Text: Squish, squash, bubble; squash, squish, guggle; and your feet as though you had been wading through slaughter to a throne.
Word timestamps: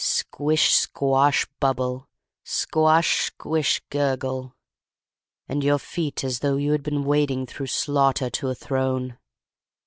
Squish, 0.03 0.73
squash, 0.73 1.45
bubble; 1.59 2.07
squash, 2.43 3.25
squish, 3.27 3.83
guggle; 3.91 4.55
and 5.47 5.63
your 5.63 5.77
feet 5.77 6.23
as 6.23 6.39
though 6.39 6.57
you 6.57 6.71
had 6.71 6.81
been 6.81 7.03
wading 7.03 7.45
through 7.45 7.67
slaughter 7.67 8.31
to 8.31 8.49
a 8.49 8.55
throne. 8.55 9.19